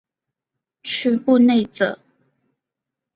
[0.81, 1.99] 屈布内泽。